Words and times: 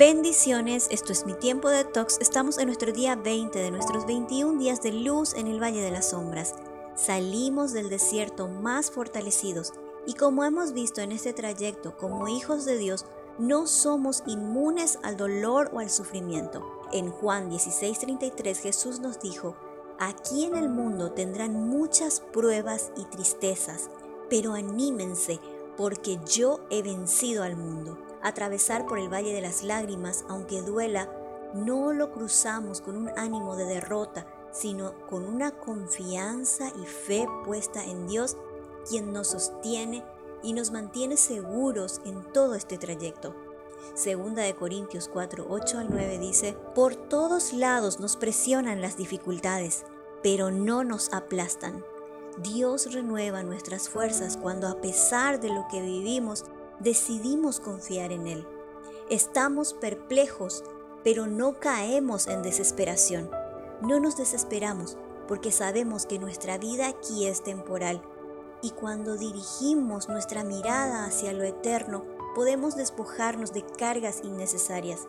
Bendiciones, 0.00 0.86
esto 0.90 1.12
es 1.12 1.26
mi 1.26 1.34
tiempo 1.34 1.68
de 1.68 1.84
tox. 1.84 2.16
Estamos 2.22 2.56
en 2.56 2.68
nuestro 2.68 2.90
día 2.90 3.16
20 3.16 3.58
de 3.58 3.70
nuestros 3.70 4.06
21 4.06 4.58
días 4.58 4.80
de 4.80 4.92
luz 4.92 5.34
en 5.34 5.46
el 5.46 5.62
Valle 5.62 5.82
de 5.82 5.90
las 5.90 6.08
Sombras. 6.08 6.54
Salimos 6.94 7.74
del 7.74 7.90
desierto 7.90 8.48
más 8.48 8.90
fortalecidos 8.90 9.74
y 10.06 10.14
como 10.14 10.42
hemos 10.44 10.72
visto 10.72 11.02
en 11.02 11.12
este 11.12 11.34
trayecto 11.34 11.98
como 11.98 12.28
hijos 12.28 12.64
de 12.64 12.78
Dios, 12.78 13.04
no 13.38 13.66
somos 13.66 14.22
inmunes 14.26 14.98
al 15.02 15.18
dolor 15.18 15.70
o 15.74 15.80
al 15.80 15.90
sufrimiento. 15.90 16.66
En 16.92 17.10
Juan 17.10 17.50
16:33 17.50 18.58
Jesús 18.58 19.00
nos 19.00 19.20
dijo, 19.20 19.54
aquí 19.98 20.46
en 20.46 20.56
el 20.56 20.70
mundo 20.70 21.12
tendrán 21.12 21.68
muchas 21.68 22.20
pruebas 22.20 22.90
y 22.96 23.04
tristezas, 23.04 23.90
pero 24.30 24.54
anímense 24.54 25.40
porque 25.76 26.18
yo 26.24 26.60
he 26.70 26.80
vencido 26.80 27.42
al 27.42 27.56
mundo. 27.56 27.98
Atravesar 28.22 28.86
por 28.86 28.98
el 28.98 29.12
Valle 29.12 29.32
de 29.32 29.40
las 29.40 29.62
Lágrimas, 29.62 30.24
aunque 30.28 30.62
duela, 30.62 31.10
no 31.54 31.92
lo 31.92 32.12
cruzamos 32.12 32.80
con 32.80 32.96
un 32.96 33.10
ánimo 33.18 33.56
de 33.56 33.64
derrota, 33.64 34.26
sino 34.52 34.94
con 35.08 35.24
una 35.24 35.52
confianza 35.52 36.68
y 36.80 36.86
fe 36.86 37.26
puesta 37.44 37.84
en 37.84 38.06
Dios, 38.06 38.36
quien 38.88 39.12
nos 39.12 39.28
sostiene 39.28 40.04
y 40.42 40.52
nos 40.52 40.70
mantiene 40.70 41.16
seguros 41.16 42.00
en 42.04 42.22
todo 42.32 42.54
este 42.54 42.78
trayecto. 42.78 43.34
Segunda 43.94 44.42
de 44.42 44.54
Corintios 44.54 45.08
4, 45.08 45.46
8 45.48 45.78
al 45.78 45.90
9 45.90 46.18
dice, 46.18 46.56
Por 46.74 46.94
todos 46.94 47.52
lados 47.52 48.00
nos 48.00 48.16
presionan 48.16 48.80
las 48.80 48.96
dificultades, 48.96 49.84
pero 50.22 50.50
no 50.50 50.84
nos 50.84 51.12
aplastan. 51.12 51.84
Dios 52.38 52.92
renueva 52.92 53.42
nuestras 53.42 53.88
fuerzas 53.88 54.36
cuando 54.36 54.68
a 54.68 54.80
pesar 54.80 55.40
de 55.40 55.48
lo 55.48 55.66
que 55.70 55.82
vivimos, 55.82 56.44
decidimos 56.80 57.60
confiar 57.60 58.12
en 58.12 58.26
Él. 58.26 58.46
Estamos 59.08 59.74
perplejos, 59.74 60.64
pero 61.04 61.26
no 61.26 61.60
caemos 61.60 62.26
en 62.26 62.42
desesperación. 62.42 63.30
No 63.82 64.00
nos 64.00 64.16
desesperamos 64.16 64.96
porque 65.28 65.52
sabemos 65.52 66.06
que 66.06 66.18
nuestra 66.18 66.58
vida 66.58 66.88
aquí 66.88 67.26
es 67.26 67.42
temporal 67.42 68.02
y 68.62 68.70
cuando 68.70 69.16
dirigimos 69.16 70.08
nuestra 70.08 70.44
mirada 70.44 71.04
hacia 71.04 71.32
lo 71.32 71.44
eterno, 71.44 72.04
podemos 72.34 72.76
despojarnos 72.76 73.52
de 73.52 73.64
cargas 73.64 74.20
innecesarias. 74.22 75.06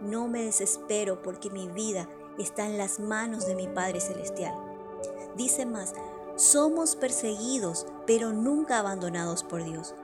No 0.00 0.28
me 0.28 0.44
desespero 0.44 1.22
porque 1.22 1.50
mi 1.50 1.68
vida 1.68 2.08
está 2.38 2.66
en 2.66 2.78
las 2.78 3.00
manos 3.00 3.46
de 3.46 3.54
mi 3.54 3.68
Padre 3.68 4.00
Celestial. 4.00 4.54
Dice 5.36 5.66
más, 5.66 5.94
somos 6.36 6.96
perseguidos, 6.96 7.86
pero 8.06 8.32
nunca 8.32 8.78
abandonados 8.78 9.44
por 9.44 9.62
Dios. 9.64 9.94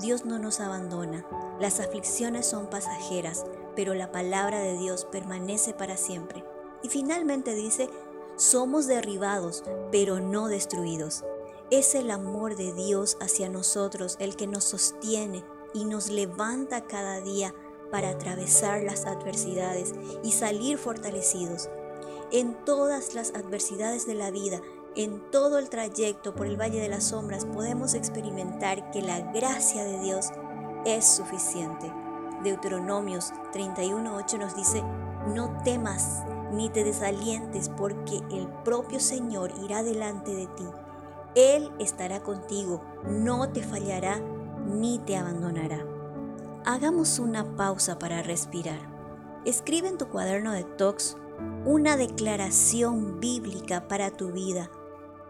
Dios 0.00 0.24
no 0.24 0.38
nos 0.38 0.60
abandona. 0.60 1.26
Las 1.60 1.80
aflicciones 1.80 2.46
son 2.46 2.70
pasajeras, 2.70 3.44
pero 3.74 3.94
la 3.94 4.12
palabra 4.12 4.60
de 4.60 4.78
Dios 4.78 5.06
permanece 5.10 5.74
para 5.74 5.96
siempre. 5.96 6.44
Y 6.82 6.88
finalmente 6.88 7.54
dice, 7.54 7.90
somos 8.36 8.86
derribados, 8.86 9.64
pero 9.90 10.20
no 10.20 10.46
destruidos. 10.46 11.24
Es 11.70 11.94
el 11.94 12.10
amor 12.10 12.56
de 12.56 12.72
Dios 12.72 13.16
hacia 13.20 13.48
nosotros 13.48 14.16
el 14.20 14.36
que 14.36 14.46
nos 14.46 14.64
sostiene 14.64 15.44
y 15.74 15.84
nos 15.84 16.08
levanta 16.08 16.86
cada 16.86 17.20
día 17.20 17.52
para 17.90 18.10
atravesar 18.10 18.82
las 18.82 19.04
adversidades 19.04 19.92
y 20.22 20.32
salir 20.32 20.78
fortalecidos. 20.78 21.68
En 22.30 22.54
todas 22.64 23.14
las 23.14 23.34
adversidades 23.34 24.06
de 24.06 24.14
la 24.14 24.30
vida 24.30 24.60
en 24.98 25.20
todo 25.30 25.58
el 25.58 25.68
trayecto 25.70 26.34
por 26.34 26.48
el 26.48 26.60
Valle 26.60 26.80
de 26.80 26.88
las 26.88 27.04
Sombras 27.04 27.44
podemos 27.44 27.94
experimentar 27.94 28.90
que 28.90 29.00
la 29.00 29.20
gracia 29.32 29.84
de 29.84 30.00
Dios 30.00 30.30
es 30.84 31.06
suficiente. 31.06 31.92
Deuteronomios 32.42 33.32
31.8 33.52 34.38
nos 34.40 34.56
dice, 34.56 34.82
no 35.32 35.56
temas 35.62 36.24
ni 36.52 36.68
te 36.68 36.82
desalientes 36.82 37.68
porque 37.68 38.22
el 38.32 38.48
propio 38.64 38.98
Señor 38.98 39.52
irá 39.62 39.84
delante 39.84 40.34
de 40.34 40.48
ti. 40.48 40.66
Él 41.36 41.70
estará 41.78 42.20
contigo, 42.20 42.82
no 43.06 43.50
te 43.50 43.62
fallará 43.62 44.18
ni 44.66 44.98
te 44.98 45.16
abandonará. 45.16 45.78
Hagamos 46.64 47.20
una 47.20 47.54
pausa 47.54 48.00
para 48.00 48.24
respirar. 48.24 48.80
Escribe 49.44 49.86
en 49.86 49.96
tu 49.96 50.08
cuaderno 50.08 50.50
de 50.50 50.64
Tox 50.64 51.16
una 51.64 51.96
declaración 51.96 53.20
bíblica 53.20 53.86
para 53.86 54.10
tu 54.10 54.32
vida 54.32 54.68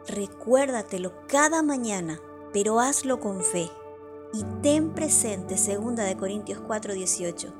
Recuérdatelo 0.08 1.12
cada 1.26 1.62
mañana, 1.62 2.18
pero 2.54 2.80
hazlo 2.80 3.20
con 3.20 3.42
fe. 3.42 3.70
Y 4.32 4.42
ten 4.62 4.94
presente 4.94 5.56
2 5.56 5.96
de 5.96 6.16
Corintios 6.16 6.60
4:18. 6.60 7.52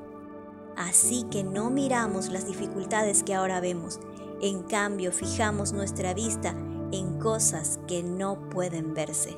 Así 0.75 1.25
que 1.29 1.43
no 1.43 1.69
miramos 1.69 2.29
las 2.29 2.47
dificultades 2.47 3.21
que 3.21 3.35
ahora 3.35 3.59
vemos, 3.59 3.99
en 4.41 4.63
cambio 4.63 5.11
fijamos 5.11 5.73
nuestra 5.73 6.15
vista 6.15 6.55
en 6.91 7.19
cosas 7.19 7.79
que 7.87 8.01
no 8.01 8.49
pueden 8.49 8.95
verse. 8.95 9.35